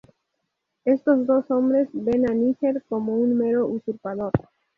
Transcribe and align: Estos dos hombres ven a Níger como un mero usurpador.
Estos 0.83 1.27
dos 1.27 1.45
hombres 1.51 1.87
ven 1.93 2.27
a 2.27 2.33
Níger 2.33 2.83
como 2.89 3.13
un 3.13 3.37
mero 3.37 3.67
usurpador. 3.67 4.31